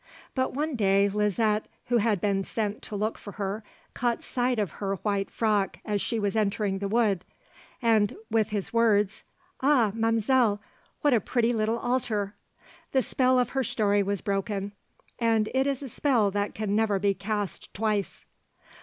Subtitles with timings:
[0.33, 3.63] But one day Liset, who had been sent to look for her,
[3.93, 7.23] caught sight of her white frock as she was entering the wood.
[7.83, 9.21] And with his words:
[9.61, 10.59] 'Oh, ma'mselle,
[11.01, 12.33] what a pretty little altar!'
[12.93, 14.71] the spell of her story was broken,
[15.19, 18.25] and it is a spell that can never be cast twice.